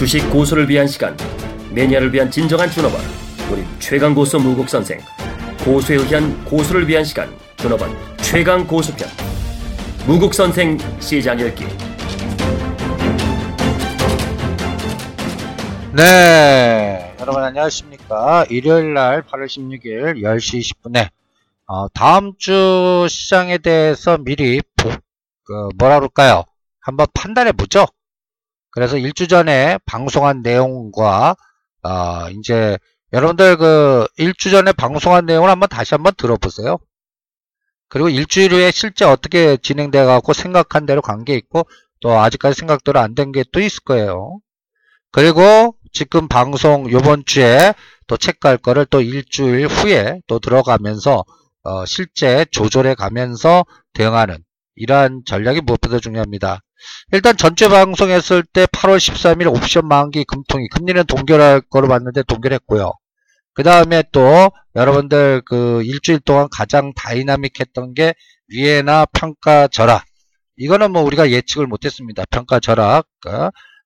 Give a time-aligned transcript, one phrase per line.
[0.00, 1.14] 주식 고수를 위한 시간
[1.74, 3.02] 매니아를 위한 진정한 준업원
[3.52, 4.98] 우리 최강 고수 무국 선생
[5.62, 9.06] 고수에 의한 고수를 위한 시간 준업원 최강 고수편
[10.06, 11.66] 무국 선생 시장 열기
[15.92, 18.46] 네, 여러분 안녕하십니까.
[18.48, 21.10] 일요일 날 8월 16일 10시 20분에
[21.66, 24.88] 어, 다음 주 시장에 대해서 미리 보,
[25.44, 26.44] 그, 뭐라 그럴까요?
[26.80, 27.84] 한번 판단해 보죠.
[28.72, 31.36] 그래서 일주 전에 방송한 내용과
[31.82, 32.78] 어, 이제
[33.12, 36.78] 여러분들 그 일주 전에 방송한 내용을 한번 다시 한번 들어보세요.
[37.88, 41.66] 그리고 일주일 후에 실제 어떻게 진행돼 갖고 생각한 대로 관계 있고
[42.00, 44.38] 또 아직까지 생각대로 안 된 게 또 있을 거예요.
[45.12, 47.74] 그리고 지금 방송 요번 주에
[48.06, 51.24] 또 체크할 거를 또 일주일 후에 또 들어가면서
[51.64, 54.38] 어, 실제 조절해 가면서 대응하는
[54.76, 56.60] 이러한 전략이 무엇보다 중요합니다.
[57.12, 62.92] 일단 전체 방송했을 때 8월 13일 옵션 만기 금통위 금리는 동결할 거로 봤는데 동결했고요.
[63.54, 68.14] 그 다음에 또 여러분들 그 일주일 동안 가장 다이나믹 했던 게
[68.48, 70.02] 위안화 평가 절하
[70.56, 72.24] 이거는 뭐 우리가 예측을 못했습니다.
[72.30, 73.02] 평가 절하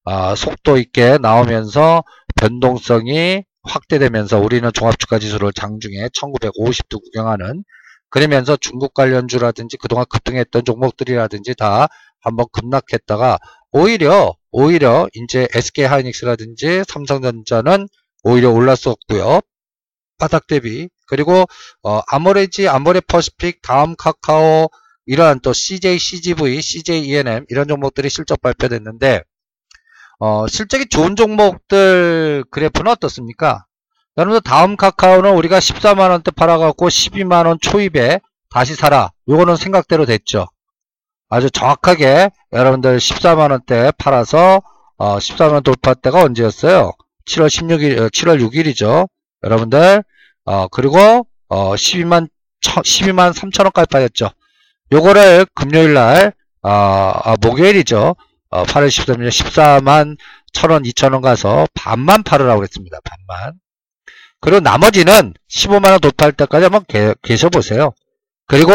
[0.04, 2.04] 아, 속도 있게 나오면서
[2.36, 7.64] 변동성이 확대되면서 우리는 종합주가 지수를 장중에 1950도 구경하는
[8.10, 11.88] 그러면서 중국 관련주라든지 그동안 급등했던 종목들이라든지 다
[12.24, 13.38] 한번 급락했다가
[13.72, 17.88] 오히려 오히려 이제 SK 하이닉스라든지 삼성전자는
[18.22, 19.40] 오히려 올랐었고요.
[20.18, 21.44] 바닥 대비 그리고
[21.82, 24.68] 어, 아모레지 아모레 퍼시픽 다음 카카오
[25.06, 29.22] 이러한 또 CJ CGV CJ ENM 이런 종목들이 실적 발표됐는데
[30.20, 33.66] 어, 실적이 좋은 종목들 그래프는 어떻습니까?
[34.16, 39.10] 여러분들 다음 카카오는 우리가 14만원대 팔아갖고 12만원 초입에 다시 사라.
[39.28, 40.46] 요거는 생각대로 됐죠.
[41.34, 44.62] 아주 정확하게 여러분들 14만원대 팔아서
[44.96, 46.92] 어, 14만원 돌파 때가 언제였어요?
[47.26, 49.08] 7월 16일, 7월 6일이죠.
[49.42, 50.04] 여러분들
[50.44, 52.28] 어, 그리고 어, 12만
[52.62, 54.30] 12만 3천원까지 빠졌죠.
[54.92, 56.32] 요거를 금요일날
[56.62, 58.14] 어, 아, 목요일이죠.
[58.50, 60.16] 어, 8월 13일 14만
[60.52, 62.96] 1천원, 2천원 가서 반만 팔으라고 했습니다.
[63.02, 63.54] 반만.
[64.40, 67.92] 그리고 나머지는 15만원 돌파할 때까지 한번 계, 계셔보세요.
[68.46, 68.70] 그리고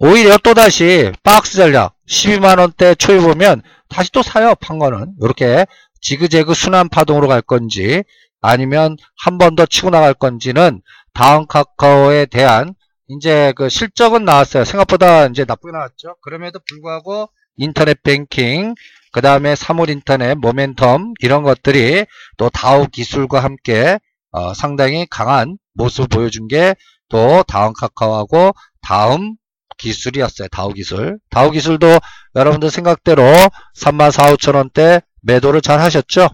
[0.00, 4.54] 오히려 또다시 박스 전략 12만원대 초에 보면 다시 또 사요.
[4.56, 5.14] 판 거는.
[5.20, 5.66] 이렇게
[6.00, 8.02] 지그재그 순환 파동으로 갈 건지
[8.40, 10.80] 아니면 한 번 더 치고 나갈 건지는
[11.12, 12.74] 다음 카카오에 대한
[13.08, 14.64] 이제 그 실적은 나왔어요.
[14.64, 16.16] 생각보다 이제 나쁘게 나왔죠.
[16.22, 18.74] 그럼에도 불구하고 인터넷 뱅킹
[19.12, 22.06] 그 다음에 사물 인터넷, 모멘텀 이런 것들이
[22.38, 23.98] 또 다우 기술과 함께
[24.30, 26.74] 어, 상당히 강한 모습을 보여준 게
[27.10, 28.52] 또 다음 카카오하고
[28.82, 29.34] 다음
[29.80, 30.48] 기술이었어요.
[30.48, 31.18] 다우 기술.
[31.30, 31.98] 다우 기술도
[32.36, 33.22] 여러분들 생각대로
[33.76, 36.28] 3만 4, 5천 원대 매도를 잘 하셨죠?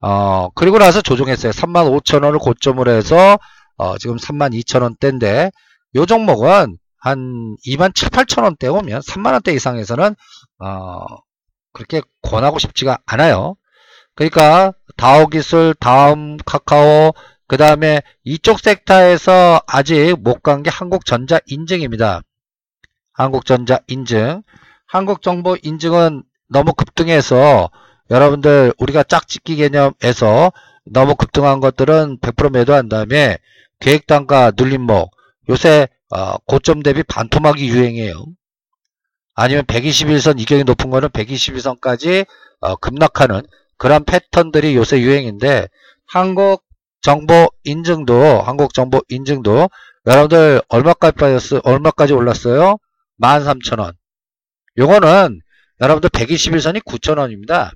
[0.00, 1.52] 어, 그리고 나서 조정했어요.
[1.52, 3.38] 3만 5천 원을 고점으로 해서
[3.76, 5.50] 어, 지금 3만 2천 원대인데
[5.96, 10.14] 요 종목은 한 2만 7, 8천 원대 오면 3만 원대 이상에서는
[10.60, 10.98] 어,
[11.72, 13.56] 그렇게 권하고 싶지가 않아요.
[14.14, 17.12] 그러니까 다오 기술, 다음 카카오,
[17.48, 22.22] 그 다음에 이쪽 섹터에서 아직 못 간 게 한국전자 인증입니다.
[23.14, 24.42] 한국전자 인증.
[24.86, 27.70] 한국정보 인증은 너무 급등해서
[28.10, 30.52] 여러분들 우리가 짝짓기 개념에서
[30.84, 33.38] 너무 급등한 것들은 100% 매도한 다음에
[33.80, 35.10] 계획단가 눌림목
[35.48, 38.26] 요새 어, 고점 대비 반토막이 유행이에요.
[39.34, 42.26] 아니면 121선 이격이 높은 거는 121선까지
[42.60, 43.42] 어, 급락하는
[43.76, 45.68] 그런 패턴들이 요새 유행인데
[46.06, 46.62] 한국
[47.00, 49.68] 정보 인증도 한국 정보 인증도
[50.06, 52.78] 여러분들 얼마까지 빠졌어 얼마까지 올랐어요?
[53.20, 53.94] 13,000원.
[54.78, 55.40] 요거는
[55.80, 57.70] 여러분들 121선이 9,000원입니다.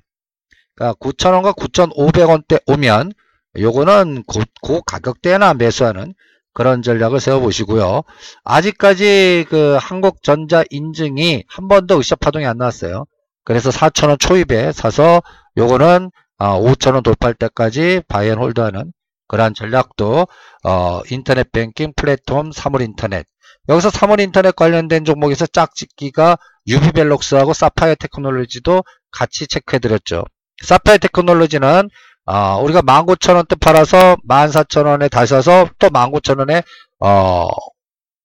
[0.75, 3.13] 그러니까 9,000원과 9,500원대 오면
[3.57, 6.13] 요거는 고, 고 가격대나 매수하는
[6.53, 8.03] 그런 전략을 세워보시고요.
[8.43, 13.05] 아직까지 그 한국전자 인증이 한 번도 의샵 파동이 안 나왔어요.
[13.43, 15.21] 그래서 4천원 초입에 사서
[15.57, 18.91] 요거는 5천원 아, 돌파할 때까지 buy and hold하는
[19.27, 20.27] 그러한 전략도
[20.63, 23.25] 어, 인터넷 뱅킹 플랫폼 사물인터넷
[23.69, 26.37] 여기서 사물인터넷 관련된 종목에서 짝짓기가
[26.67, 30.25] 유비벨록스하고 사파이어 테크놀로지도 같이 체크해드렸죠.
[30.63, 31.89] 사파이어 테크놀로지는
[32.25, 36.63] 어, 우리가 19,000원대 팔아서 14,000원에 다시 사서 또 19,000원에
[36.99, 37.47] 어,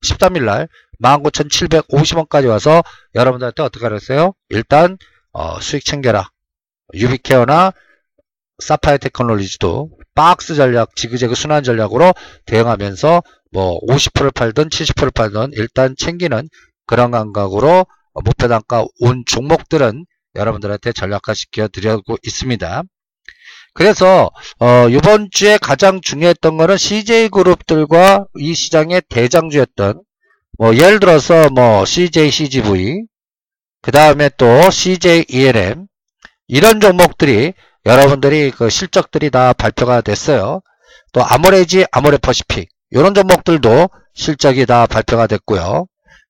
[0.05, 0.69] 13일날
[1.03, 2.83] 19,750원까지 와서
[3.15, 4.35] 여러분들한테 어떻게 하랬어요?
[4.49, 4.97] 일단
[5.33, 6.29] 어, 수익 챙겨라.
[6.95, 7.73] 유비케어나
[8.59, 12.13] 사파이어 테크놀로지도 박스 전략, 지그재그 순환 전략으로
[12.47, 13.23] 대응하면서
[13.53, 16.49] 뭐 50%를 팔든 70%를 팔든 일단 챙기는
[16.87, 17.87] 그런 감각으로
[18.25, 22.83] 목표 단가 온 종목들은 여러분들한테 전략화 시켜 드리고 있습니다.
[23.75, 24.31] 그래서
[24.61, 30.03] 어, 이번 주에 가장 중요했던 거는 CJ 그룹들과 이 시장의 대장주였던
[30.59, 33.03] 뭐 예를 들어서 뭐 CJ CGV
[33.83, 35.87] 그 다음에 또 CJ ENM
[36.47, 37.53] 이런 종목들이
[37.87, 40.61] 여러분들이 그 실적들이 다 발표가 됐어요.
[41.13, 45.87] 또 아모레지 아모레퍼시픽 이런 종목들도 실적이 다 발표가 됐고요.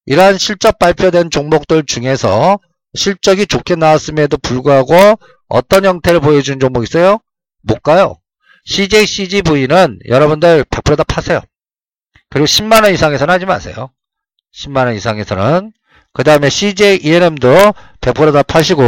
[0.07, 2.59] 이러한 실적 발표된 종목들 중에서
[2.95, 4.95] 실적이 좋게 나왔음에도 불구하고
[5.49, 7.19] 어떤 형태를 보여준 종목 있어요?
[7.63, 8.19] 못 가요.
[8.67, 11.41] CJ, CGV는 여러분들 100%다 파세요.
[12.31, 13.91] 그리고 10만원 이상에서는 하지 마세요.
[14.55, 15.73] 10만원 이상에서는.
[16.13, 17.49] 그 다음에 CJ, ENM도
[18.01, 18.83] 100%다 파시고,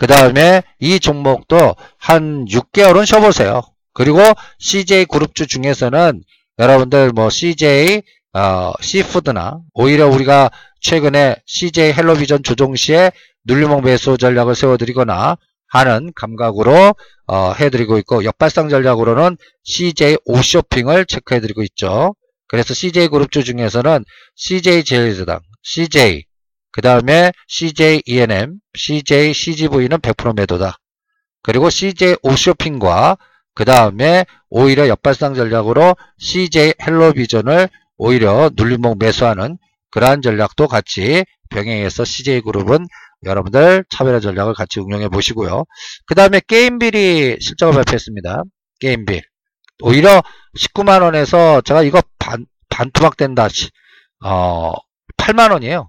[0.00, 3.60] 그 다음에 이 종목도 한 6개월은 쉬어보세요.
[3.92, 4.20] 그리고
[4.58, 6.22] CJ 그룹주 중에서는
[6.58, 8.00] 여러분들 뭐 CJ,
[8.32, 10.50] 어, 시푸드나 오히려 우리가
[10.80, 13.12] 최근에 CJ 헬로비전 조종 시에
[13.44, 15.36] 눌림목 매수 전략을 세워드리거나
[15.68, 16.94] 하는 감각으로
[17.26, 22.14] 어, 해드리고 있고 역발상 전략으로는 CJ 오쇼핑을 체크해드리고 있죠.
[22.48, 26.24] 그래서 CJ 그룹주 중에서는 CJ 제일즈당, CJ,
[26.72, 30.76] 그 다음에 CJ ENM, CJ CGV는 100% 매도다.
[31.42, 33.16] 그리고 CJ 오쇼핑과
[33.54, 39.58] 그 다음에 오히려 역발상 전략으로 CJ 헬로비전을 오히려 눌림목 매수하는
[39.90, 42.86] 그러한 전략도 같이 병행해서 CJ그룹은
[43.24, 45.64] 여러분들 차별화 전략을 같이 응용해 보시고요.
[46.06, 48.44] 그 다음에 게임빌이 실적을 발표했습니다.
[48.80, 49.22] 게임빌.
[49.82, 50.22] 오히려
[50.56, 53.48] 19만원에서 제가 이거 반, 반투박 된다.
[54.24, 54.72] 어,
[55.16, 55.88] 8만원이에요.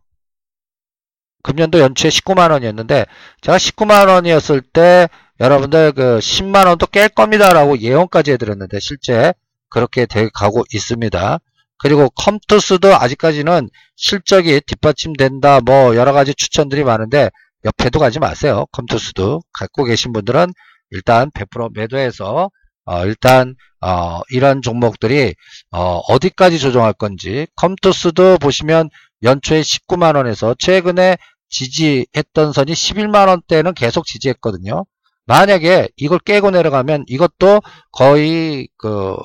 [1.44, 3.06] 금년도 연초에 19만 원이었는데
[3.42, 5.10] 제가 19만 원이었을 때
[5.40, 9.34] 여러분들 그 10만 원도 깰 겁니다 라고 예언까지 해드렸는데 실제
[9.70, 11.40] 그렇게 돼 가고 있습니다.
[11.78, 17.32] 그리고 컴투스도 아직까지는 실적이 뒷받침된다 뭐 여러 가지 추천들이 많은데
[17.66, 18.66] 옆에도 가지 마세요.
[18.72, 20.54] 컴투스도 갖고 계신 분들은
[20.92, 22.52] 일단 100% 매도해서
[22.86, 25.34] 어 일단 어 이런 종목들이
[25.72, 28.90] 어 디까지 조정할 건지 컴투스도 보시면
[29.24, 31.18] 연초에 19만원에서 최근에
[31.50, 34.86] 지지했던 선이 11만원대는 계속 지지했거든요.
[35.26, 39.18] 만약에 이걸 깨고 내려가면 이것도 거의 그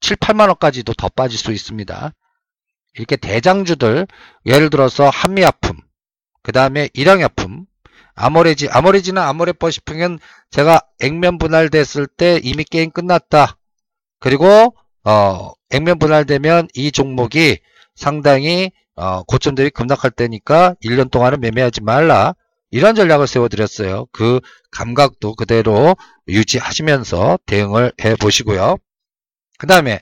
[0.00, 2.12] 7, 8만원까지도 더 빠질 수 있습니다.
[2.96, 4.06] 이렇게 대장주들
[4.46, 5.78] 예를 들어서 한미아품
[6.42, 7.66] 그 다음에 일양약품
[8.14, 10.18] 아모레지 아모레지는 아모레퍼시핑은
[10.50, 13.58] 제가 액면 분할됐을 때 이미 게임 끝났다.
[14.20, 17.58] 그리고 어 액면 분할되면 이 종목이
[17.96, 22.34] 상당히 어, 고점들이 급락할 때니까 1년 동안은 매매하지 말라.
[22.70, 24.06] 이런 전략을 세워드렸어요.
[24.10, 24.40] 그
[24.72, 25.96] 감각도 그대로
[26.26, 28.78] 유지하시면서 대응을 해 보시고요.
[29.58, 30.00] 그 다음에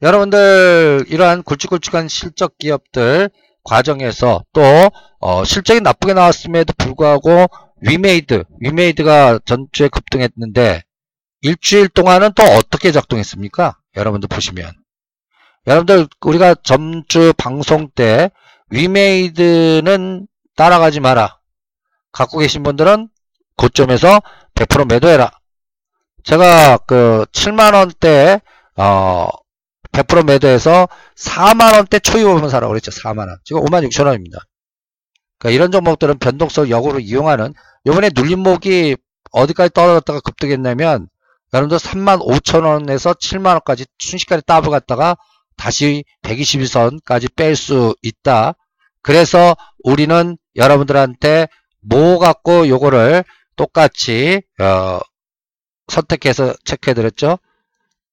[0.00, 3.30] 여러분들 이러한 굵직굵직한 실적 기업들
[3.64, 4.62] 과정에서 또
[5.18, 7.46] 어, 실적이 나쁘게 나왔음에도 불구하고
[7.80, 10.82] 위메이드, 위메이드가 전주에 급등했는데
[11.40, 13.76] 일주일 동안은 또 어떻게 작동했습니까?
[13.96, 14.72] 여러분들 보시면
[15.66, 18.30] 여러분들 우리가 전주 방송 때
[18.70, 20.26] 위메이드는
[20.56, 21.38] 따라가지 마라.
[22.12, 23.08] 갖고 계신 분들은
[23.56, 24.20] 고점에서
[24.54, 25.30] 100% 매도해라.
[26.22, 28.40] 제가 그 7만원대
[28.76, 29.28] 어,
[29.92, 32.90] 100% 매도해서 4만원대 초입 오면 사라고 그랬죠.
[32.90, 33.38] 4만원.
[33.44, 34.38] 지금 5만 6천원입니다.
[35.38, 37.54] 그러니까 이런 종목들은 변동성 역으로 이용하는
[37.86, 38.96] 요번에 눌림목이
[39.32, 41.08] 어디까지 떨어졌다가 급등했냐면
[41.52, 45.16] 여러분들 3만 5천원에서 7만원까지 순식간에 따블 갔다가
[45.56, 48.54] 다시 120일선까지 뺄 수 있다.
[49.02, 51.48] 그래서 우리는 여러분들한테
[51.80, 53.24] 뭐 갖고 요거를
[53.56, 55.00] 똑같이 어,
[55.88, 57.38] 선택해서 체크해드렸죠.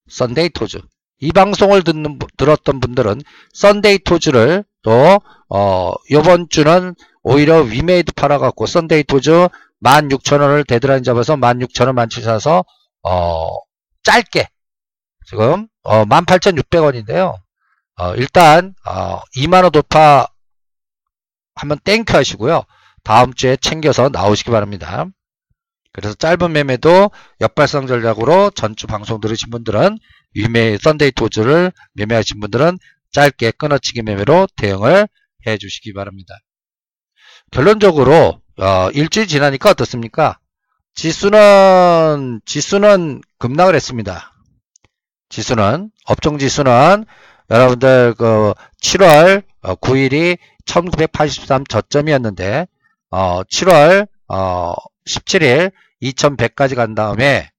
[0.10, 0.80] 썬데이 토즈.
[1.20, 3.22] 이 방송을 듣는 들었던 분들은
[3.54, 9.48] 썬데이 토즈를 또 어, 이번 주는 오히려 위메이드 팔아갖고 썬데이 토즈
[9.84, 12.66] 16,000원을 데드라인 잡아서 16,000원 만치 사서
[13.04, 13.50] 어,
[14.04, 14.48] 짧게
[15.26, 17.36] 지금 어, 18,600원인데요.
[17.98, 20.28] 어, 일단 어, 2만원 돌파
[21.56, 22.64] 한번 thank you 하시고요.
[23.04, 25.06] 다음 주에 챙겨서 나오시기 바랍니다.
[25.94, 27.12] 그래서 짧은 매매도
[27.42, 29.98] 역발상 전략으로 전주 방송 들으신 분들은
[30.34, 32.78] 위메 썬데이 토즈를 매매하신 분들은
[33.12, 35.08] 짧게 끊어치기 매매로 대응을
[35.48, 36.36] 해 주시기 바랍니다.
[37.52, 40.40] 결론적으로 어, 일주일 지나니까 어떻습니까?
[40.94, 44.31] 지수는 지수는 급락을 했습니다.
[45.32, 47.06] 지수는 업종 지수는
[47.50, 52.68] 여러분들 그 7월 9일이 1983 저점이었는데
[53.10, 54.74] 어, 7월 어,
[55.08, 55.72] 17일
[56.02, 57.50] 2100까지 간 다음에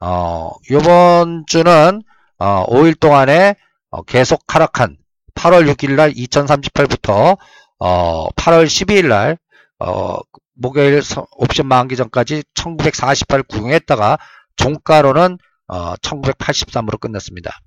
[0.00, 2.02] 어, 이번 주는
[2.38, 3.56] 어, 5일 동안에
[3.90, 4.96] 어, 계속 하락한
[5.34, 7.38] 8월 6일 날 2038부터
[7.78, 9.38] 어, 8월 12일 날
[9.78, 10.18] 어,
[10.54, 11.02] 목요일
[11.32, 14.18] 옵션 만기 전까지 1948 구경했다가
[14.56, 17.60] 종가로는 어, 1983으로 끝났습니다.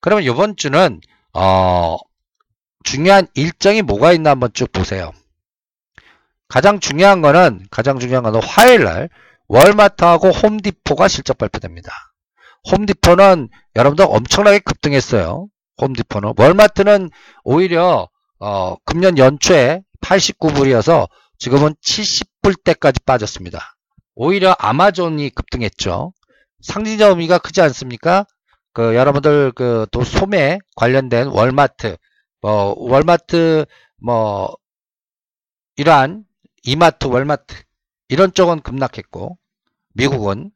[0.00, 1.00] 그러면 이번 주는
[1.32, 1.96] 어,
[2.84, 5.12] 중요한 일정이 뭐가 있나 한번 쭉 보세요.
[6.48, 9.08] 가장 중요한 거는 가장 중요한 거는 화요일 날
[9.48, 11.90] 월마트하고 홈디포가 실적 발표됩니다.
[12.70, 15.48] 홈디포는 여러분들 엄청나게 급등했어요.
[15.80, 17.10] 홈디포는 월마트는
[17.44, 23.76] 오히려 어, 금년 연초에 89불이어서 지금은 70불대까지 빠졌습니다.
[24.14, 26.12] 오히려 아마존이 급등했죠.
[26.62, 28.26] 상징적 의미가 크지 않습니까?
[28.72, 31.96] 그 여러분들 그또 소매 관련된 월마트
[32.40, 33.66] 뭐 월마트
[34.00, 34.56] 뭐
[35.76, 36.24] 이러한
[36.64, 37.54] 이마트 월마트
[38.08, 39.38] 이런 쪽은 급락했고
[39.94, 40.50] 미국은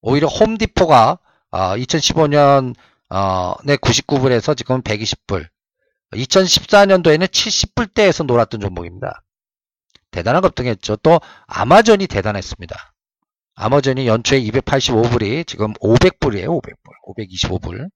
[0.00, 1.18] 오히려 홈디포가
[1.50, 2.74] 어, 2015년
[3.10, 5.46] 어, 내 99불에서 지금 120불
[6.12, 9.22] 2014년도에는 70불대에서 놀았던 종목입니다.
[10.10, 10.96] 대단한 급등했죠.
[10.96, 12.93] 또 아마존이 대단했습니다.
[13.56, 16.60] 아마존이 연초에 285불이 지금 500불이에요.
[16.60, 16.84] 500불.
[17.06, 17.88] 525불.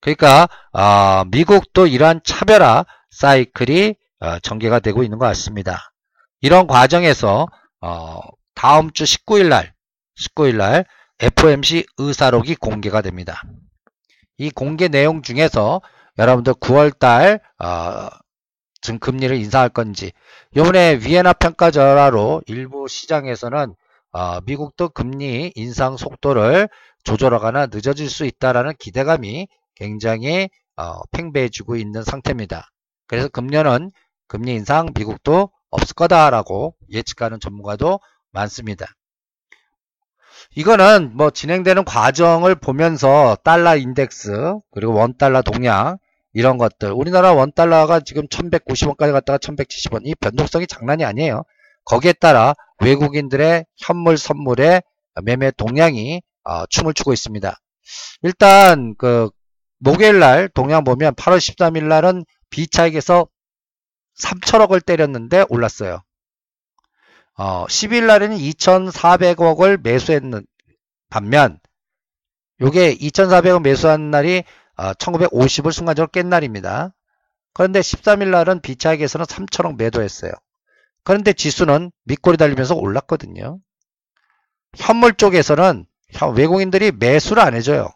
[0.00, 5.92] 그러니까 어, 미국도 이러한 차별화 사이클이 어, 전개가 되고 있는 것 같습니다.
[6.40, 7.46] 이런 과정에서
[7.80, 8.20] 어,
[8.54, 9.74] 다음 주 19일 날
[10.18, 10.84] 19일 날
[11.20, 13.42] FOMC 의사록이 공개가 됩니다.
[14.36, 15.80] 이 공개 내용 중에서
[16.18, 18.08] 여러분들 9월 달 어,
[19.00, 20.12] 금리를 인상할 건지
[20.54, 23.74] 이번에 위에나 평가 절하로 일부 시장에서는
[24.14, 26.68] 어, 미국도 금리 인상 속도를
[27.02, 32.70] 조절하거나 늦어질 수 있다라는 기대감이 굉장히 어, 팽배해지고 있는 상태입니다.
[33.08, 33.90] 그래서 금년은
[34.28, 37.98] 금리 인상 미국도 없을 거다라고 예측하는 전문가도
[38.30, 38.86] 많습니다.
[40.54, 45.98] 이거는 뭐 진행되는 과정을 보면서 달러 인덱스 그리고 원 달러 동향
[46.32, 51.42] 이런 것들 우리나라 원 달러가 지금 1190원까지 갔다가 1170원 이 변동성이 장난이 아니에요.
[51.84, 54.82] 거기에 따라 외국인들의 현물 선물의
[55.22, 57.56] 매매 동향이 어, 춤을 추고 있습니다.
[58.22, 59.30] 일단 그
[59.78, 63.26] 목요일 날 동향 보면 8월 13일 날은 비차익에서
[64.18, 66.02] 3천억을 때렸는데 올랐어요.
[67.36, 70.46] 어, 10일 날에는 2,400억을 매수했는
[71.10, 71.58] 반면
[72.60, 74.44] 요게 2,400억 매수한 날이
[74.76, 76.94] 어, 1950을 순간적으로 깬 날입니다.
[77.52, 80.32] 그런데 13일 날은 비차익에서는 3천억 매도했어요.
[81.04, 83.58] 그런데 지수는 밑골이 달리면서 올랐거든요.
[84.76, 85.86] 현물 쪽에서는
[86.34, 87.88] 외국인들이 매수를 안 해줘요.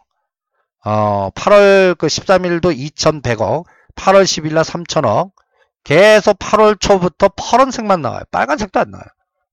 [0.85, 5.31] 어, 8월 그 13일도 2,100억, 8월 10일 날 3,000억,
[5.83, 8.21] 계속 8월 초부터 파란색만 나와요.
[8.31, 9.07] 빨간색도 안 나와요.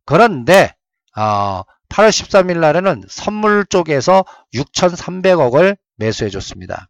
[0.04, 0.74] 그런데
[1.16, 6.88] 어, 8월 13일 날에는 선물 쪽에서 6,300억을 매수해 줬습니다.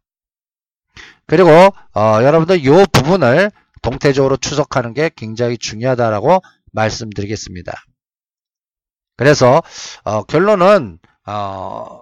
[1.25, 6.41] 그리고 어, 여러분들 이 부분을 동태적으로 추석하는 게 굉장히 중요하다라고
[6.77, 7.73] 말씀드리겠습니다.
[9.17, 9.61] 그래서
[10.03, 12.01] 어, 결론은 어,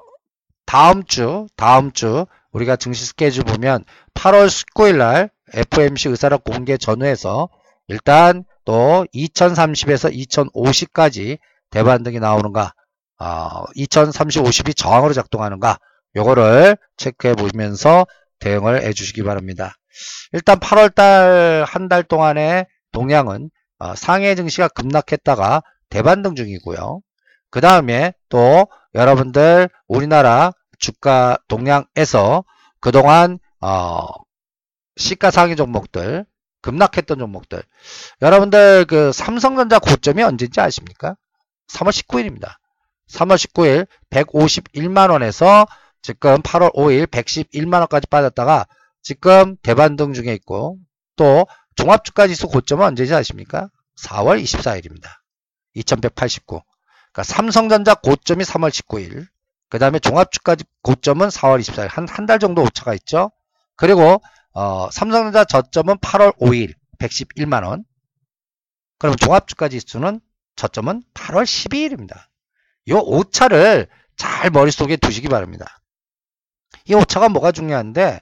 [0.65, 7.49] 다음 주 다음 주 우리가 증시 스케줄 보면 8월 19일 날 FOMC 의사록 공개 전후에서
[7.87, 11.37] 일단 또 2030에서 2050까지
[11.69, 12.73] 대반등이 나오는가
[13.19, 15.77] 어, 2030, 50이 저항으로 작동하는가
[16.15, 18.05] 요거를 체크해 보면서
[18.39, 19.75] 대응을 해 주시기 바랍니다.
[20.33, 23.64] 일단 8월달 한 달 동안의 동향은 어,
[23.95, 27.01] 상해 증시가 급락했다가 대반등 중이고요.
[27.49, 32.43] 그 다음에 또 여러분들 우리나라 주가 동향에서
[32.79, 34.07] 그동안 어,
[34.97, 36.25] 시가상위 종목들
[36.61, 37.61] 급락했던 종목들
[38.21, 41.15] 여러분들 그 삼성전자 고점이 언제인지 아십니까?
[41.67, 42.55] 3월 19일입니다.
[43.09, 45.67] 3월 19일 151만원에서
[46.01, 48.65] 지금 8월 5일 111만원까지 빠졌다가
[49.01, 50.77] 지금 대반등 중에 있고
[51.15, 53.69] 또 종합주가지수 고점은 언제인지 아십니까?
[54.01, 55.07] 4월 24일입니다.
[55.73, 56.61] 2189.
[57.11, 59.27] 그러니까 삼성전자 고점이 3월 19일.
[59.69, 61.89] 그 다음에 종합주가 고점은 4월 24일.
[61.89, 63.31] 한 한 달 정도 오차가 있죠.
[63.75, 64.21] 그리고
[64.53, 67.83] 어, 삼성전자 저점은 8월 5일 111만원.
[68.99, 70.21] 그럼 종합주가지수는
[70.55, 72.17] 저점은 8월 12일입니다.
[72.85, 75.79] 이 오차를 잘 머릿속에 두시기 바랍니다.
[76.85, 78.21] 이 오차가 뭐가 중요한데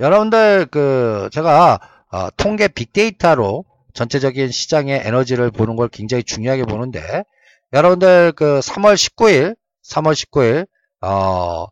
[0.00, 1.78] 여러분들 그 제가
[2.10, 7.24] 어, 통계 빅데이터로 전체적인 시장의 에너지를 보는 걸 굉장히 중요하게 보는데
[7.72, 10.66] 여러분들 그 3월 19일 3월 19일
[11.00, 11.66] 어,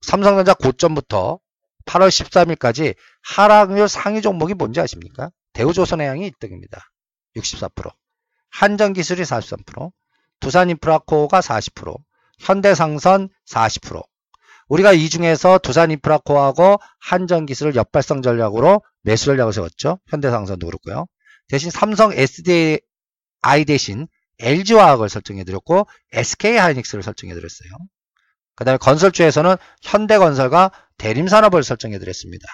[0.00, 1.38] 삼성전자 고점부터
[1.84, 5.30] 8월 13일까지 하락률 상위 종목이 뭔지 아십니까?
[5.52, 6.80] 대우조선해양이 1등입니다.
[7.36, 7.90] 64%
[8.50, 9.90] 한전기술이 43%
[10.40, 11.96] 두산인프라코어가 40%
[12.38, 14.02] 현대상선 40%
[14.68, 19.98] 우리가 이 중에서 두산인프라코어하고 한전기술을 역발상 전략으로 매수 전략을 세웠죠.
[20.06, 21.06] 현대상선도 그렇고요.
[21.48, 24.06] 대신 삼성 SDI 대신
[24.38, 27.70] LG화학을 설정해드렸고 SK하이닉스를 설정해드렸어요.
[28.54, 32.46] 그 다음에 건설주에서는 현대건설과 대림산업을 설정해 드렸습니다.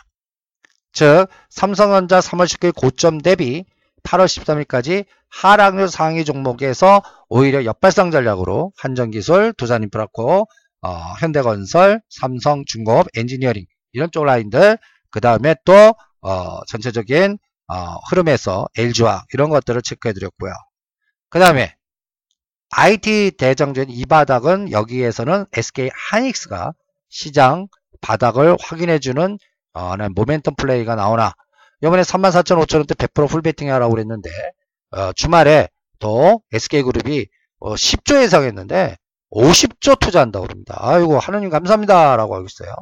[0.92, 3.64] 즉 삼성전자 3월 19일 고점 대비
[4.04, 10.46] 8월 13일까지 하락률 상위 종목에서 오히려 역발상 전략으로 한전기술, 두산인프라코,
[10.82, 10.88] 어,
[11.20, 14.78] 현대건설, 삼성중공업, 엔지니어링 이런 쪽 라인들
[15.10, 20.52] 그 다음에 또 어, 전체적인 어, 흐름에서 LG화 이런 것들을 체크해 드렸고요.
[21.30, 21.74] 그 다음에
[22.70, 26.72] IT 대장주인 이 바닥은 여기에서는 SK 하이닉스가
[27.08, 27.68] 시장
[28.00, 29.38] 바닥을 확인해주는
[29.74, 31.34] 어, 모멘텀 플레이가 나오나
[31.82, 34.30] 이번에 34,500원대 100% 풀베팅 하라고 그랬는데
[34.90, 35.68] 어, 주말에
[35.98, 37.26] 또 SK그룹이
[37.60, 38.96] 어, 10조 예상했는데
[39.32, 40.76] 50조 투자한다고 그럽니다.
[40.78, 42.74] 아이고 하느님 감사합니다 라고 하고 있어요.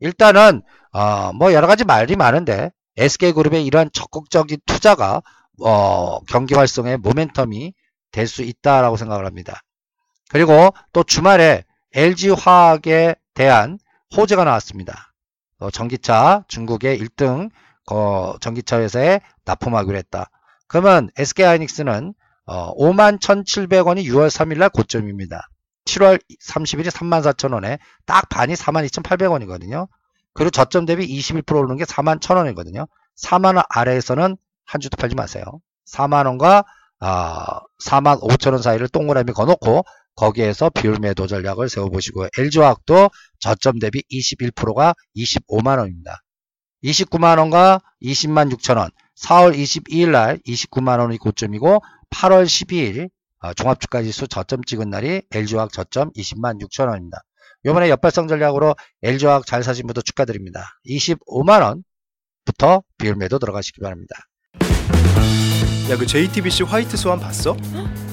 [0.00, 0.62] 일단은
[0.92, 5.22] 어, 뭐 여러가지 말이 많은데 SK그룹의 이러한 적극적인 투자가
[5.60, 7.72] 어, 경기 활성의 모멘텀이
[8.12, 9.60] 될 수 있다라고 생각을 합니다.
[10.30, 13.78] 그리고 또 주말에 LG화학에 대한
[14.16, 15.12] 호재가 나왔습니다.
[15.58, 17.50] 어, 전기차 중국의 1등
[17.90, 20.30] 어, 전기차 회사에 납품하기로 했다.
[20.66, 22.14] 그러면 SK하이닉스는
[22.46, 25.48] 어, 51,700원이 6월 3일날 고점입니다.
[25.86, 29.88] 7월 30일이 34,000원에 딱 반이 42,800원이거든요.
[30.36, 32.86] 그리고 저점 대비 21% 오르는 게 41,000원이거든요.
[33.18, 35.44] 4만원 아래에서는 한 주도 팔지 마세요.
[35.90, 36.64] 4만원과
[37.00, 42.28] 어, 45,000원 사이를 동그라미 거놓고 거기에서 비율 매도 전략을 세워보시고요.
[42.36, 46.16] LG화학도 저점 대비 21%가 25만원입니다.
[46.84, 48.90] 29만원과 20만 6천원
[49.20, 53.08] 4월 22일 날 29만원이 고점이고 8월 12일
[53.40, 57.20] 어, 종합주가지수 저점 찍은 날이 LG화학 저점 20만 6천원입니다.
[57.66, 60.78] 요번에 역발성 전략으로 LG화학 잘 사신 분도 축하드립니다.
[60.88, 64.14] 25만원부터 비율 매도 들어가시기 바랍니다.
[65.90, 67.56] 야 그 JTBC 화이트 스완 봤어?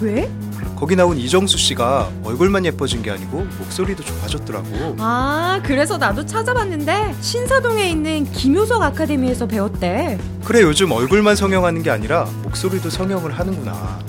[0.01, 0.29] 왜?
[0.75, 4.95] 거기 나온 이정수 씨가 얼굴만 예뻐진 게 아니고 목소리도 좋아졌더라고.
[4.99, 10.19] 아, 그래서 나도 찾아봤는데 신사동에 있는 김효석 아카데미에서 배웠대.
[10.45, 13.99] 그래 요즘 얼굴만 성형하는 게 아니라 목소리도 성형을 하는구나.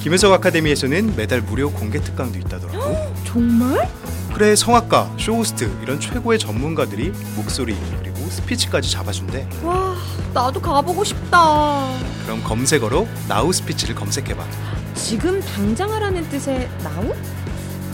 [0.00, 3.12] 김효석 아카데미에서는 매달 무료 공개 특강도 있다더라고.
[3.26, 3.88] 정말?
[4.38, 9.48] 그래 성악가, 쇼호스트 이런 최고의 전문가들이 목소리 그리고 스피치까지 잡아준대.
[9.64, 9.96] 와,
[10.32, 11.88] 나도 가보고 싶다.
[12.22, 14.46] 그럼 검색어로 나우 스피치를 검색해봐.
[14.94, 17.12] 지금 당장 하라는 뜻의 now?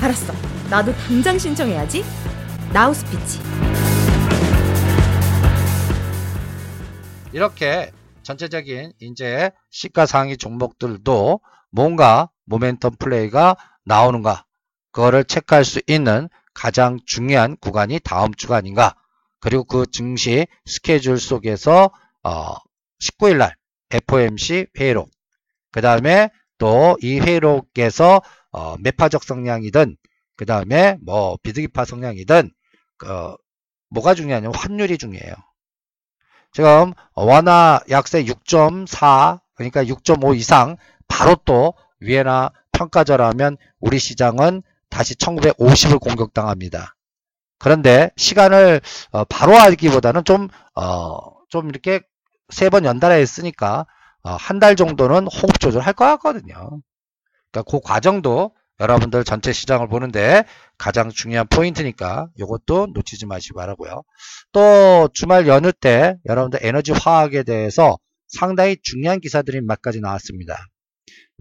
[0.02, 0.34] 알았어.
[0.68, 2.04] 나도 당장 신청해야지.
[2.74, 3.40] 나우 스피치.
[7.32, 7.90] 이렇게
[8.22, 14.44] 전체적인 이제 시가상위 종목들도 뭔가 모멘텀 플레이가 나오는가
[14.94, 18.94] 그거를 체크할 수 있는 가장 중요한 구간이 다음 주가 아닌가
[19.40, 21.90] 그리고 그 증시 스케줄 속에서
[22.22, 22.54] 어
[23.02, 23.56] 19일 날
[23.90, 25.10] FOMC 회의록
[25.72, 29.96] 그 다음에 또 이 회의록에서 어 매파적 성향이든
[30.36, 32.52] 그 다음에 뭐 비드기파 성향이든
[32.96, 33.36] 그
[33.90, 35.34] 뭐가 중요하냐면 환율이 중요해요.
[36.52, 40.76] 지금 원화 약세 6.4 그러니까 6.5 이상
[41.08, 44.62] 바로 또 위에나 평가절하면 우리 시장은
[44.94, 46.94] 다시 1950을 공격당합니다.
[47.58, 48.80] 그런데 시간을
[49.10, 52.00] 어, 바로 알기보다는 좀, 어, 좀 이렇게
[52.50, 53.86] 세 번 연달아 했으니까
[54.22, 56.80] 어, 한달 정도는 호흡 조절할 것 같거든요.
[57.50, 60.44] 그러니까 그 과정도 여러분들 전체 시장을 보는데
[60.78, 64.02] 가장 중요한 포인트니까 이것도 놓치지 마시기 바라고요.
[64.52, 70.56] 또 주말 연휴 때 여러분들 에너지 화학에 대해서 상당히 중요한 기사들이 몇 가지 나왔습니다.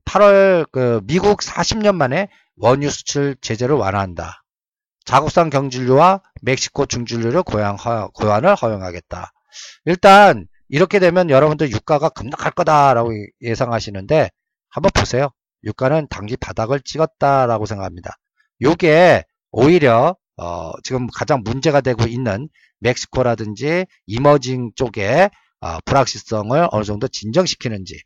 [0.05, 4.43] 8월 그 미국 40년 만에 원유 수출 제재를 완화한다.
[5.05, 7.77] 자국산 경질료와 멕시코 중진료를 고양,
[8.13, 9.31] 고환을 허용하겠다.
[9.85, 13.11] 일단 이렇게 되면 여러분들 유가가 급락할 거다라고
[13.41, 14.29] 예상하시는데
[14.69, 15.29] 한번 보세요.
[15.63, 18.17] 유가는 단기 바닥을 찍었다라고 생각합니다.
[18.61, 25.29] 요게 오히려 어, 지금 가장 문제가 되고 있는 멕시코라든지 이머징 쪽에
[25.61, 28.01] 어, 불확실성을 어느 정도 진정시키는지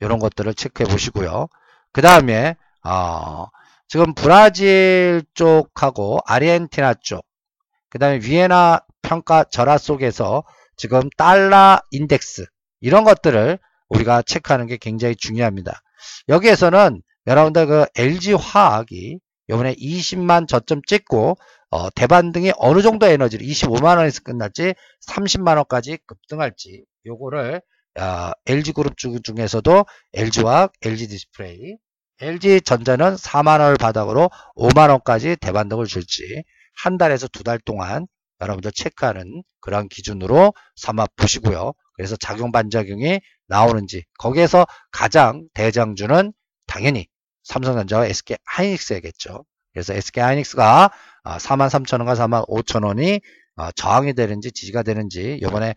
[0.00, 1.48] 이런 것들을 체크해 보시고요.
[1.92, 3.46] 그 다음에 어,
[3.92, 7.26] 지금 브라질 쪽하고 아르헨티나 쪽,
[7.90, 10.44] 그 다음에 위에나 평가 절하 속에서
[10.78, 12.46] 지금 달러 인덱스
[12.80, 13.58] 이런 것들을
[13.90, 15.82] 우리가 체크하는 게 굉장히 중요합니다.
[16.30, 19.18] 여기에서는 여러분들 그 LG 화학이
[19.50, 21.36] 이번에 20만 저점 찍고
[21.68, 24.72] 어, 대반등이 어느 정도 에너지를 25만 원에서 끝날지
[25.06, 27.60] 30만 원까지 급등할지 요거를
[28.00, 31.76] 어, LG 그룹 중에서도 LG화학, LG 디스플레이,
[32.22, 36.44] LG 전자는 4만 원을 바닥으로 5만 원까지 대반등을 줄지
[36.76, 38.06] 한 달에서 두 달 동안
[38.40, 41.72] 여러분들 체크하는 그런 기준으로 삼아 보시고요.
[41.94, 46.32] 그래서 작용 반작용이 나오는지 거기에서 가장 대장주는
[46.66, 47.08] 당연히
[47.42, 49.44] 삼성전자와 SK 하이닉스야겠죠.
[49.72, 50.90] 그래서 SK 하이닉스가
[51.24, 53.20] 43,000원과 45,000원이
[53.74, 55.74] 저항이 되는지 지지가 되는지 이번에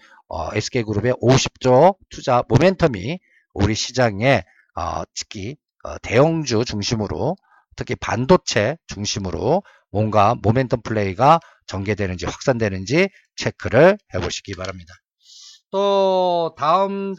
[0.53, 3.17] SK그룹의 50조 투자 모멘텀이
[3.53, 4.43] 우리 시장에
[5.15, 5.55] 특히
[6.01, 7.35] 대형주 중심으로
[7.75, 14.93] 특히 반도체 중심으로 뭔가 모멘텀 플레이가 전개되는지 확산되는지 체크를 해보시기 바랍니다.
[15.71, 17.15] 또 다음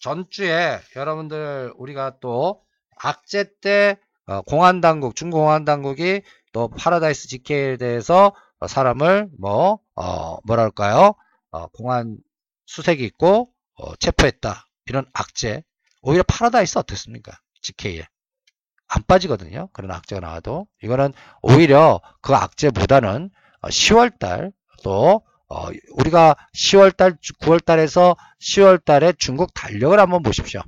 [0.00, 2.62] 전주에 여러분들 우리가 또
[2.96, 8.34] 악재 때 어, 공안 당국 중공안 당국이 또 파라다이스 GKL에 대해서
[8.66, 11.14] 사람을 뭐 어, 뭐랄까요?
[11.50, 12.18] 어, 공안
[12.66, 14.66] 수색이 있고 어, 체포했다.
[14.86, 15.62] 이런 악재.
[16.02, 18.06] 오히려 파라다이스 어떻습니까 GKL
[18.88, 23.30] 안 빠지거든요 그런 악재가 나와도 이거는 오히려 그 악재보다는
[23.62, 30.60] 10월달 어, 또 어, 우리가 10월달, 9월달에서 10월달에 중국 달력을 한번 보십시오.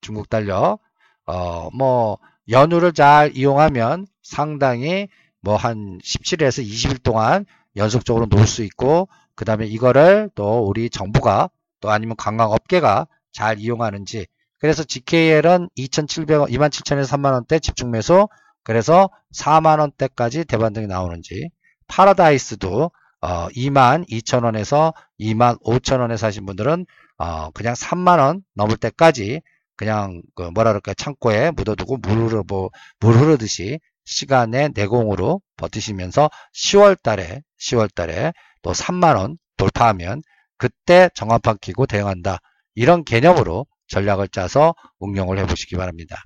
[0.00, 0.80] 중국 달력.
[1.26, 5.08] 어, 뭐 연휴를 잘 이용하면 상당히
[5.40, 7.44] 뭐 한 17일에서 20일 동안
[7.76, 11.50] 연속적으로 놀 수 있고 그 다음에 이거를 또 우리 정부가
[11.80, 14.26] 또 아니면 관광업계가 잘 이용하는지
[14.58, 18.28] 그래서 GKL은 2,700원, 27,000에서 3만원대 집중 매수
[18.64, 21.50] 그래서 4만원대까지 대반등이 나오는지
[21.86, 22.90] 파라다이스도
[23.20, 26.86] 어, 22,000원에서 25,000원에 사신 분들은
[27.18, 29.40] 어, 그냥 3만원 넘을 때까지
[29.76, 37.00] 그냥 그 뭐라 그럴까 창고에 묻어두고 물 흐르 뭐, 물 흐르듯이 시간의 내공으로 버티시면서 10월
[37.00, 40.22] 달에 10월 달에 또 3만 원 돌파하면
[40.56, 42.38] 그때 정합판 키고 대응한다.
[42.74, 46.16] 이런 개념으로 전략을 짜서 응용을 해 보시기 바랍니다.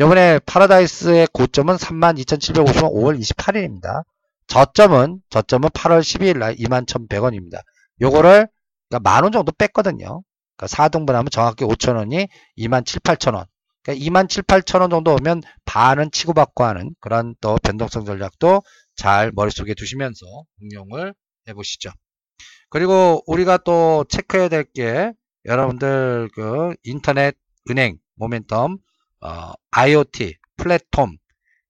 [0.00, 4.04] 이번에 파라다이스의 고점은 32,750원 5월 28일입니다.
[4.46, 7.60] 저점은 저점은 8월 12일 날 21,100원입니다.
[8.00, 8.48] 요거를
[8.88, 10.22] 그러니까 만원 정도 뺐거든요.
[10.56, 12.28] 그러니까 4등분하면 정확히 5천원이
[12.58, 13.46] 2만 7, 8천원.
[13.82, 18.62] 그러니까 2만 7, 8천원 정도 오면 반은 치고받고 하는 그런 또 변동성 전략도
[18.96, 20.24] 잘 머릿속에 두시면서
[20.62, 21.14] 응용을
[21.48, 21.90] 해보시죠.
[22.70, 25.12] 그리고 우리가 또 체크해야 될게
[25.44, 27.36] 여러분들 그 인터넷
[27.70, 28.78] 은행 모멘텀
[29.20, 31.16] 어, IoT 플랫폼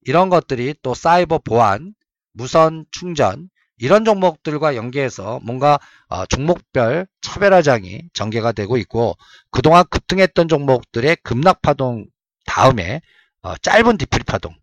[0.03, 1.95] 이런 것들이 또 사이버 보안
[2.33, 9.17] 무선 충전 이런 종목들과 연계해서 뭔가 어, 종목별 차별화장이 전개가 되고 있고
[9.51, 12.07] 그동안 급등했던 종목들의 급락 파동
[12.47, 13.01] 다음에
[13.43, 14.55] 어, 짧은 디프리 파동.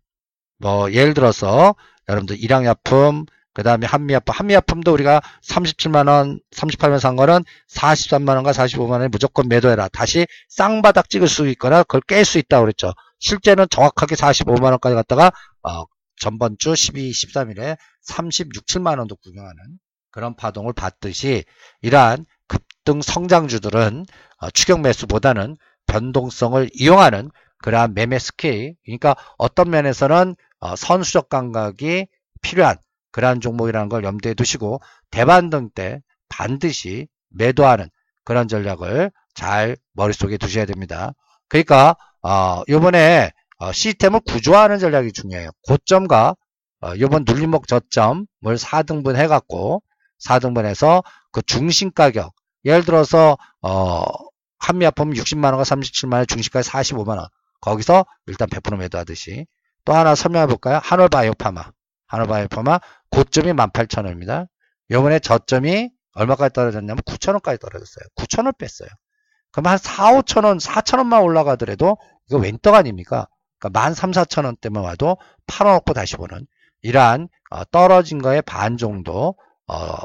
[0.58, 1.74] 뭐 예를 들어서
[2.08, 9.88] 여러분들 일양약품 그 다음에 한미약품 한미약품도 우리가 37만원 38만 산 거는 43만원과 45만원에 무조건 매도해라.
[9.88, 12.92] 다시 쌍바닥 찍을 수 있거나 그걸 깰 수 있다고 그랬죠.
[13.18, 15.84] 실제는 정확하게 45만원까지 갔다가 어,
[16.18, 19.78] 전번 주 12, 13일에 36, 7만원도 구경하는
[20.10, 21.44] 그런 파동을 봤듯이
[21.82, 24.06] 이러한 급등 성장주들은
[24.38, 32.06] 어, 추격 매수보다는 변동성을 이용하는 그러한 매매 스케일 그러니까 어떤 면에서는 어, 선수적 감각이
[32.40, 32.76] 필요한
[33.12, 37.88] 그러한 종목이라는 걸 염두에 두시고 대반등 때 반드시 매도하는
[38.24, 41.12] 그런 전략을 잘 머릿속에 두셔야 됩니다.
[41.48, 45.50] 그러니까 어, 이번에 어, 시스템을 구조화하는 전략이 중요해요.
[45.68, 46.34] 고점과
[46.80, 49.82] 어, 이번 눌림목 저점을 4등분 해갖고
[50.24, 54.04] 4등분해서 그 중심 가격 예를 들어서 어,
[54.58, 57.28] 한미약품 60만원과 37만원 중심가에 45만원
[57.60, 59.46] 거기서 일단 100% 매도하듯이
[59.84, 60.80] 또 하나 설명해 볼까요?
[60.82, 61.70] 한올바이오파마
[62.12, 62.78] 한올바이오파마
[63.10, 64.46] 고점이 18,000원입니다.
[64.90, 68.04] 요번에 저점이 얼마까지 떨어졌냐면 9,000원까지 떨어졌어요.
[68.16, 68.88] 9,000원 뺐어요.
[69.50, 71.96] 그럼 한 4, 5천원, 4천원만 올라가더라도
[72.28, 73.28] 이거 웬떡 아닙니까?
[73.58, 76.46] 그러니까 만 3, 4천 원대만 와도 팔아놓고 다시 보는
[76.82, 79.34] 이러한 어, 떨어진 거에 반 정도
[79.66, 79.96] 어,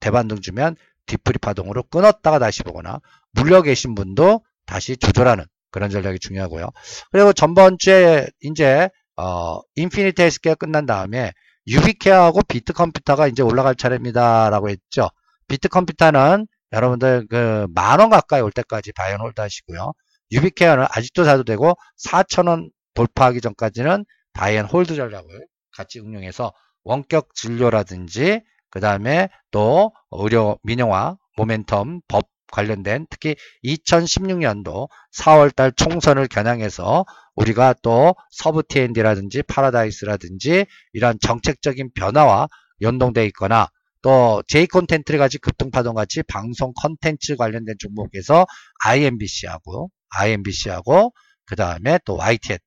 [0.00, 0.76] 대반등 주면
[1.06, 3.00] 뒤풀이 파동으로 끊었다가 다시 보거나
[3.32, 6.68] 물려 계신 분도 다시 조절하는 그런 전략이 중요하고요.
[7.10, 11.32] 그리고 전번 주에 이제 어, 인피니티 헬스케어 끝난 다음에
[11.68, 15.08] 유비케어하고 비트컴퓨터가 이제 올라갈 차례입니다라고 했죠.
[15.48, 19.92] 비트컴퓨터는 여러분들 그 만 원 가까이 올 때까지 buy and hold 하시고요.
[20.32, 21.74] 유비케어는 아직도 사도 되고
[22.04, 26.52] 4천원 돌파하기 전까지는 buy and hold 전략을 같이 응용해서
[26.84, 37.04] 원격 진료라든지 그 다음에 또 의료 민영화 모멘텀 법 관련된 특히 2016년도 4월달 총선을 겨냥해서
[37.34, 42.48] 우리가 또 서부T&D라든지 파라다이스라든지 이런 정책적인 변화와
[42.80, 43.68] 연동되어 있거나
[44.02, 48.46] 또 J 콘텐츠를 같이 급등파동 같이 방송 컨텐츠 관련된 종목에서
[48.84, 51.12] IMBC하고 IMBC하고
[51.44, 52.58] 그 다음에 또 YTN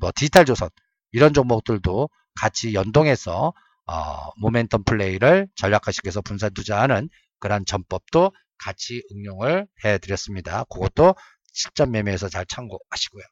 [0.00, 0.68] 뭐 디지털 조선
[1.12, 2.08] 이런 종목들도
[2.40, 3.52] 같이 연동해서
[3.86, 7.08] 어, 모멘텀 플레이를 전략화시켜서 분산 투자하는
[7.40, 10.64] 그러한 전법도 같이 응용을 해 드렸습니다.
[10.64, 11.14] 그것도
[11.52, 13.24] 실전 매매에서 잘 참고하시고요.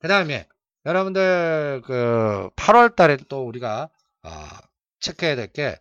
[0.00, 0.46] 그 다음에
[0.86, 3.88] 여러분들 그 8월 달에 또 우리가
[4.22, 4.30] 어,
[5.00, 5.76] 체크해야 될 게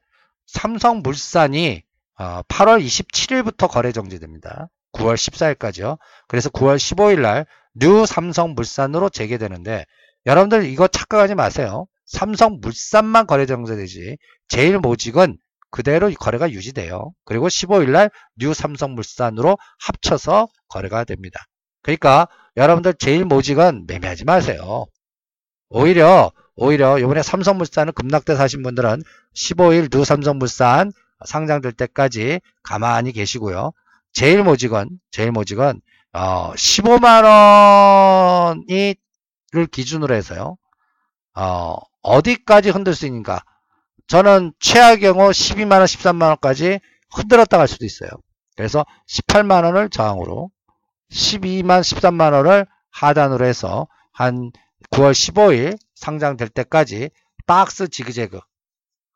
[0.47, 1.84] 삼성물산이
[2.19, 4.69] 어, 8월 27일부터 거래 정지됩니다.
[4.93, 5.97] 9월 14일까지요.
[6.27, 9.86] 그래서 9월 15일 날 뉴 삼성물산으로 재개되는데
[10.25, 11.86] 여러분들 이거 착각하지 마세요.
[12.08, 14.17] 삼성물산만 거래 정지되지
[14.49, 15.38] 제일모직은
[15.71, 17.12] 그대로 거래가 유지돼요.
[17.25, 21.45] 그리고 15일 날 뉴 삼성물산으로 합쳐서 거래가 됩니다.
[21.84, 22.27] 그러니까
[22.58, 24.86] 여러분들 제일 모직은 매매하지 마세요.
[25.69, 29.01] 오히려 오히려 이번에 삼성물산은 급락 때 사신 분들은
[29.36, 30.91] 15일 뉴 삼성물산
[31.25, 33.71] 상장될 때까지 가만히 계시고요.
[34.13, 35.82] 제일 모직은 제일 모직은
[36.13, 37.23] 어, 15만
[38.55, 40.58] 원이를 기준으로 해서요.
[41.36, 43.43] 어, 어디까지 흔들 수 있는가?
[44.10, 48.10] 저는 최악의 경우 12만원, 13만원까지 흔들었다 갈 수도 있어요.
[48.58, 50.50] 그래서 18만원을 저항으로
[51.12, 54.52] 12만, 13만원을 하단으로 해서 한
[54.91, 57.12] 9월 15일 상장될 때까지
[57.45, 58.39] 박스 지그재그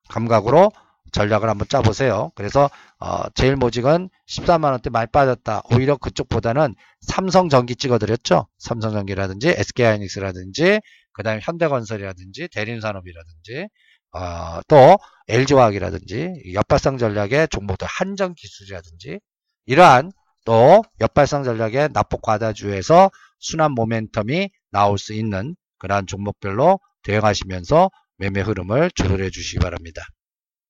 [0.09, 0.71] 감각으로
[1.11, 2.31] 전략을 한번 짜보세요.
[2.35, 5.63] 그래서 어, 제일 모직은 14만원대 많이 빠졌다.
[5.71, 8.47] 오히려 그쪽보다는 삼성전기 찍어드렸죠.
[8.59, 10.81] 삼성전기라든지 SK하이닉스라든지
[11.13, 13.67] 그 다음에 현대건설이라든지 대림산업이라든지
[14.13, 14.97] 어, 또
[15.27, 19.19] LG화학이라든지 역발상 전략의 종목들 한전기술이라든지
[19.65, 20.11] 이러한
[20.45, 28.91] 또 역발상 전략의 납폭 과다주에서 순환 모멘텀이 나올 수 있는 그러한 종목별로 대응하시면서 매매 흐름을
[28.91, 30.01] 조절해 주시기 바랍니다.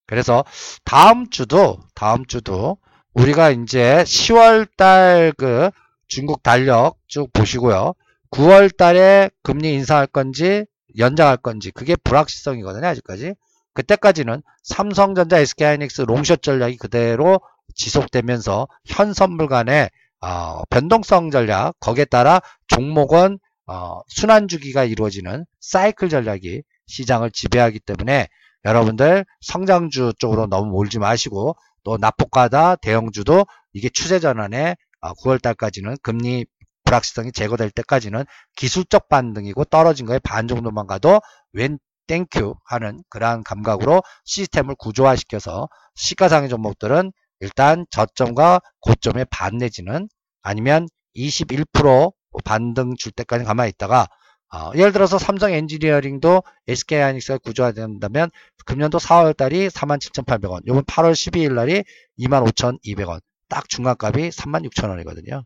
[0.06, 0.44] 그래서
[0.84, 2.78] 다음 주도 다음 주도
[3.14, 5.70] 우리가 이제 10월 달 그
[6.08, 7.94] 중국 달력 쭉 보시고요.
[8.30, 10.66] 9월 달에 금리 인상할 건지
[10.98, 12.86] 연장할 건지 그게 불확실성이거든요.
[12.86, 13.34] 아직까지.
[13.74, 17.40] 그때까지는 삼성전자, SK하이닉스 롱숏 전략이 그대로
[17.74, 26.08] 지속되면서 현 선물 간의 어, 변동성 전략 거기에 따라 종목은 어, 순환 주기가 이루어지는 사이클
[26.08, 28.28] 전략이 시장을 지배하기 때문에
[28.64, 35.96] 여러분들 성장주 쪽으로 너무 몰지 마시고 또 낙폭과다 대형주도 이게 추세 전환에 9월 어, 달까지는
[36.02, 36.46] 금리
[36.84, 38.24] 불확실성이 제거될 때까지는
[38.56, 41.20] 기술적 반등이고 떨어진 거에 반 정도만 가도
[41.52, 50.08] 웬 thank you 하는 그러한 감각으로 시스템을 구조화시켜서 시가상위 종목들은 일단 저점과 고점의 반 내지는
[50.42, 52.12] 아니면 21%
[52.44, 54.08] 반등 줄 때까지 가만히 있다가
[54.52, 58.30] 어, 예를 들어서 삼성 엔지니어링도 SK하이닉스가 구조화된다면
[58.66, 61.82] 금년도 4월 달이 47,800원, 요번 8월 12일 날이
[62.20, 63.20] 25,200원.
[63.48, 65.44] 딱 중간값이 36,000원이거든요.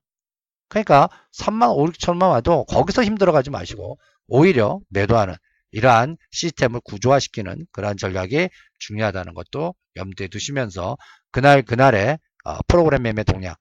[0.68, 5.34] 그러니까 3만 5, 6천만 와도 거기서 힘들어가지 마시고 오히려 매도하는
[5.70, 10.96] 이러한 시스템을 구조화시키는 그러한 전략이 중요하다는 것도 염두에 두시면서
[11.30, 13.54] 그날 그날의 어, 프로그램 매매 동향,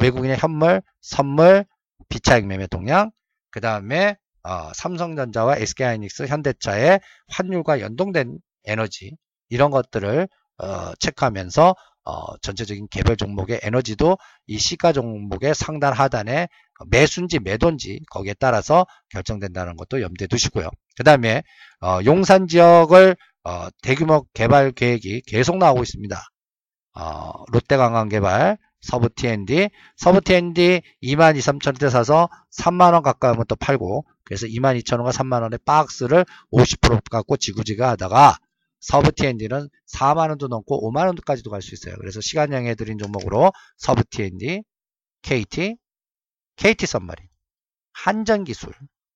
[0.00, 1.64] 외국인의 현물, 선물,
[2.08, 3.10] 비차익 매매 동향,
[3.50, 9.16] 그 다음에 어, 삼성전자와 SK하이닉스, 현대차의 환율과 연동된 에너지
[9.48, 16.48] 이런 것들을 어, 체크하면서 어, 전체적인 개별 종목의 에너지도 이 시가 종목의 상단 하단에
[16.88, 20.68] 매수인지 매도인지 거기에 따라서 결정된다는 것도 염두에 두시고요.
[20.96, 21.42] 그 다음에
[21.80, 26.20] 어, 용산 지역을 어, 대규모 개발 계획이 계속 나오고 있습니다.
[26.94, 33.56] 어, 롯데관광 개발, 서부 T&D, 서부 T&D 2만 2, 3천원대 사서 3만원 가까이 하면 또
[33.56, 38.36] 팔고 그래서 2만 2천원과 3만원의 박스를 50% 갖고 지그재그 하다가
[38.82, 41.94] 서부 T&D는 4만원도 넘고 5만원까지도 갈 수 있어요.
[41.98, 44.62] 그래서 시간 양해 드린 종목으로 서부 T&D,
[45.22, 45.76] KT,
[46.56, 47.26] KT 서브마린,
[47.92, 48.74] 한전기술,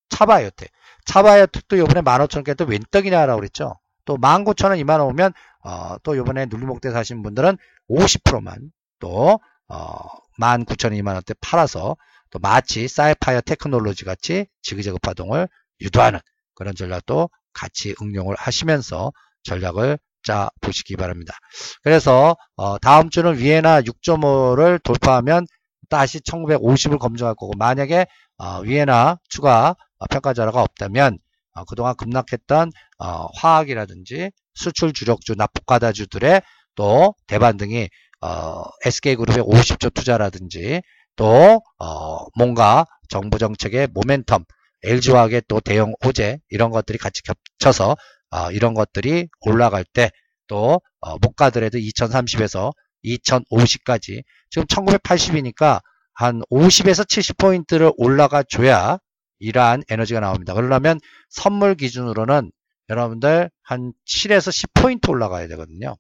[0.08, 0.70] 차바이오텍.
[1.04, 3.74] 차바이오텍도 요번에 15,000개 또 웬떡이냐라고 그랬죠.
[4.04, 5.32] 또 19,000원, 2만원 오면
[5.64, 7.58] 어, 또 요번에 눌림목 때 사신 분들은
[7.90, 9.98] 50%만 또 어,
[10.40, 11.96] 19,000원, 2만원대 팔아서
[12.30, 15.48] 또 마치 사이파이어 테크놀로지 같이 지그재그 파동을
[15.80, 16.20] 유도하는
[16.54, 19.12] 그런 전략도 같이 응용을 하시면서
[19.46, 21.34] 전략을 짜 보시기 바랍니다.
[21.82, 25.46] 그래서 어, 다음 주는 위에나 6.5를 돌파하면
[25.88, 28.06] 다시 1950을 검증할 거고 만약에
[28.38, 29.76] 어, 위에나 추가
[30.10, 31.18] 평가 자료가 없다면
[31.54, 36.42] 어, 그동안 급락했던 어, 화학이라든지 수출 주력주 납폭가다주들의
[36.74, 37.88] 또 대반등이
[38.20, 40.82] 어, SK그룹의 50조 투자라든지
[41.14, 44.44] 또 어, 뭔가 정부 정책의 모멘텀
[44.84, 47.96] LG화학의 또 대형 호재 이런 것들이 같이 겹쳐서
[48.30, 52.72] 어, 이런 것들이 올라갈 때또 어, 못 가더라도 2030에서
[53.04, 55.80] 2050까지 지금 1980이니까
[56.14, 58.98] 한 50에서 70포인트를 올라가 줘야
[59.38, 60.54] 이러한 에너지가 나옵니다.
[60.54, 62.50] 그러려면 선물 기준으로는
[62.88, 65.96] 여러분들 한 7에서 10포인트 올라가야 되거든요.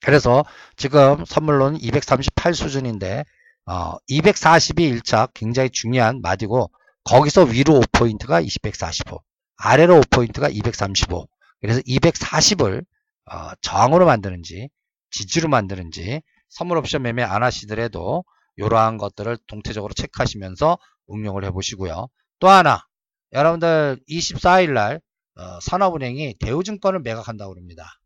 [0.00, 0.44] 그래서
[0.76, 3.24] 지금 선물로는 238 수준인데
[3.66, 6.70] 어, 242 1차 굉장히 중요한 마디고
[7.04, 9.20] 거기서 위로 5포인트가 2 145
[9.58, 11.28] 아래로 5포인트가 235.
[11.60, 12.84] 그래서 240을
[13.30, 14.68] 어, 저항으로 만드는지
[15.10, 18.24] 지지로 만드는지 선물 옵션 매매 안 하시더라도
[18.56, 20.78] 이러한 것들을 동태적으로 체크하시면서
[21.10, 22.08] 응용을 해보시고요.
[22.40, 22.82] 또 하나
[23.32, 25.00] 여러분들 24일 날
[25.36, 28.00] 어, 산업은행이 대우증권을 매각한다고 합니다.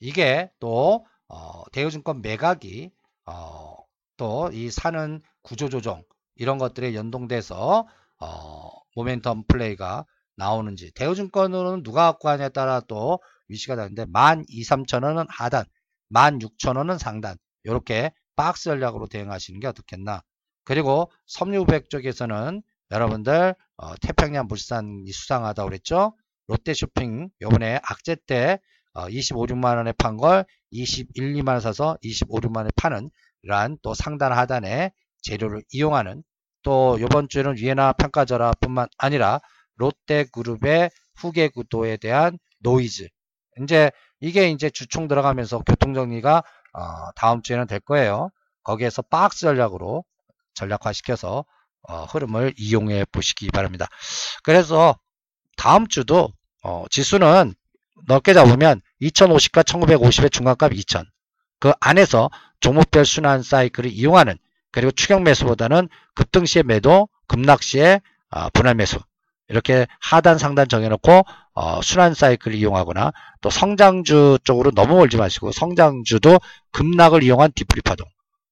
[0.00, 2.90] 이게 또 어, 대우증권 매각이
[3.26, 3.76] 어,
[4.16, 6.04] 또 이 사는 구조조정
[6.36, 7.86] 이런 것들에 연동돼서
[8.20, 10.04] 어, 모멘텀 플레이가
[10.36, 10.92] 나오는지.
[10.94, 15.64] 대우증권으로는 누가 갖고 가냐에 따라 또 위치가 다른데 12,3천원은 하단
[16.12, 17.36] 16,000원은 상단.
[17.64, 20.22] 이렇게 박스 전략으로 대응하시는 게 어떻겠나.
[20.64, 26.16] 그리고 섬유백 쪽에서는 여러분들 어, 태평양 물산이 수상하다고 그랬죠?
[26.48, 28.58] 롯데쇼핑 요번에 악재 때
[28.94, 33.10] 어, 25, 6만원에 판 걸 21, 2만원 사서 25, 6만원에 파는
[33.42, 34.92] 이러한 또 상단 하단에
[35.22, 36.22] 재료를 이용하는
[36.62, 39.40] 또 요번 주에는 위에나 평가절하 뿐만 아니라
[39.76, 43.08] 롯데그룹의 후계 구도에 대한 노이즈
[43.62, 48.30] 이제 이게 이제 주총 들어가면서 교통정리가 어, 다음 주에는 될 거예요.
[48.62, 50.04] 거기에서 박스 전략으로
[50.54, 51.44] 전략화시켜서
[51.82, 53.86] 어, 흐름을 이용해 보시기 바랍니다.
[54.42, 54.98] 그래서
[55.56, 56.32] 다음 주도
[56.62, 57.54] 어, 지수는
[58.06, 61.04] 넓게 잡으면 2050과 1950의 중간값 2000.
[61.60, 64.36] 그 안에서 종목별 순환 사이클을 이용하는
[64.72, 68.98] 그리고 추격 매수보다는 급등 시의 매도, 급락 시의 어, 분할 매수
[69.48, 71.22] 이렇게 하단 상단 정해놓고
[71.54, 76.40] 어, 순환 사이클을 이용하거나 또 성장주 쪽으로 너무 멀지 마시고 성장주도
[76.72, 78.06] 급락을 이용한 디프리 파동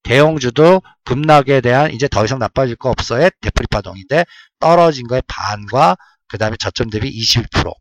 [0.05, 4.25] 대형주도 급락에 대한 이제 더 이상 나빠질 거 없어의 디프리 파동인데
[4.61, 5.97] 떨어진 거의 반과
[6.29, 7.73] 그 다음에 저점 대비 21%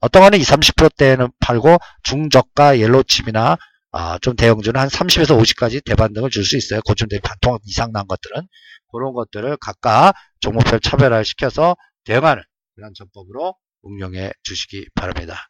[0.00, 3.56] 어떤 거는 20, 30%대는 팔고 중저가 옐로우칩이나
[3.92, 6.80] 어, 좀 대형주는 한 30에서 50까지 대반등을 줄 수 있어요.
[6.82, 8.48] 고점 대비 반통 이상 난 것들은
[8.92, 12.42] 그런 것들을 각각 종목별 차별화를 시켜서 대응하는
[12.74, 13.54] 그런 전법으로
[13.86, 15.48] 응용해 주시기 바랍니다.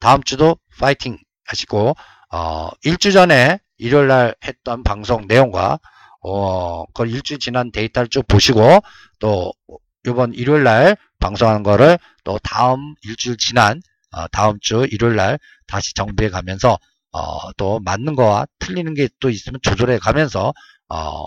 [0.00, 1.94] 다음 주도 파이팅 하시고
[2.32, 5.78] 어, 일주 전에 일요일 날 했던 방송 내용과
[6.22, 8.80] 어, 그 일주 지난 데이터를 쭉 보시고
[9.18, 9.52] 또
[10.06, 15.94] 이번 일요일 날 방송한 거를 또 다음 일주일 지난 어, 다음 주 일요일 날 다시
[15.94, 16.78] 정비해 가면서
[17.12, 20.52] 어, 또 맞는 거와 틀리는 게 또 있으면 조절해 가면서
[20.88, 21.24] 어,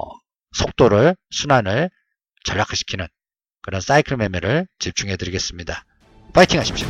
[0.53, 1.89] 속도를 순환을
[2.45, 3.07] 전략화시키는
[3.67, 5.83] 그런 사이클 매매를 집중해 드리겠습니다.
[6.33, 6.87] 파이팅 하십시오.